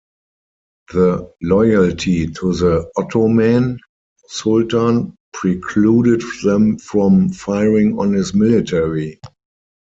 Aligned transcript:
Their 0.91 1.29
loyalty 1.43 2.25
to 2.25 2.53
the 2.53 2.91
Ottoman 2.97 3.77
sultan 4.29 5.15
precluded 5.31 6.23
them 6.43 6.79
from 6.79 7.29
firing 7.29 7.99
on 7.99 8.13
his 8.13 8.33
military. 8.33 9.19